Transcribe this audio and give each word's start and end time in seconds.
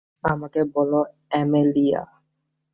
আমাকে 0.23 0.61
বলো, 0.75 0.99
অ্যামেলিয়া। 1.29 2.01